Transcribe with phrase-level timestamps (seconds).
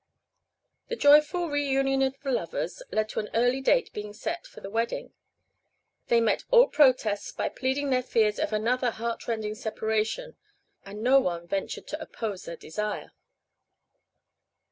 [0.87, 4.69] The joyful reunion of the lovers led to an early date being set for the
[4.71, 5.13] wedding.
[6.07, 10.37] They met all protests by pleading their fears of another heartrending separation,
[10.83, 13.11] and no one ventured to oppose their desire.